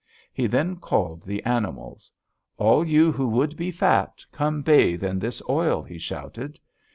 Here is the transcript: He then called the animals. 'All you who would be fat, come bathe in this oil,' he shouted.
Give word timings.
He 0.33 0.47
then 0.47 0.77
called 0.77 1.21
the 1.21 1.43
animals. 1.43 2.11
'All 2.57 2.83
you 2.87 3.11
who 3.11 3.27
would 3.27 3.55
be 3.55 3.69
fat, 3.69 4.25
come 4.31 4.63
bathe 4.63 5.03
in 5.03 5.19
this 5.19 5.43
oil,' 5.47 5.83
he 5.83 5.99
shouted. 5.99 6.59